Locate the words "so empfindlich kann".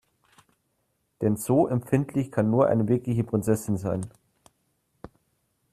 1.37-2.49